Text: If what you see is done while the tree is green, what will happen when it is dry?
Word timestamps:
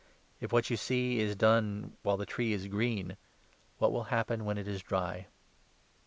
If 0.39 0.51
what 0.51 0.71
you 0.71 0.77
see 0.77 1.19
is 1.19 1.35
done 1.35 1.95
while 2.01 2.17
the 2.17 2.25
tree 2.25 2.53
is 2.53 2.65
green, 2.67 3.17
what 3.77 3.91
will 3.91 4.05
happen 4.05 4.45
when 4.45 4.57
it 4.57 4.67
is 4.67 4.81
dry? 4.81 5.27